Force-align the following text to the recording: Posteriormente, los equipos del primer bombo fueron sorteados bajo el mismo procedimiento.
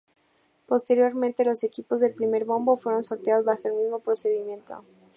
Posteriormente, 0.65 1.45
los 1.45 1.63
equipos 1.63 2.01
del 2.01 2.15
primer 2.15 2.43
bombo 2.43 2.75
fueron 2.75 3.03
sorteados 3.03 3.45
bajo 3.45 3.67
el 3.67 3.75
mismo 3.75 3.99
procedimiento. 3.99 4.83